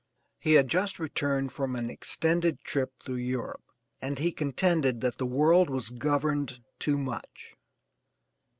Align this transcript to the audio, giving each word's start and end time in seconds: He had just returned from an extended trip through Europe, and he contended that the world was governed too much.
He 0.39 0.53
had 0.53 0.67
just 0.67 0.97
returned 0.97 1.51
from 1.51 1.75
an 1.75 1.91
extended 1.91 2.61
trip 2.63 2.91
through 3.05 3.17
Europe, 3.17 3.61
and 4.01 4.17
he 4.17 4.31
contended 4.31 5.01
that 5.01 5.19
the 5.19 5.27
world 5.27 5.69
was 5.69 5.91
governed 5.91 6.63
too 6.79 6.97
much. 6.97 7.55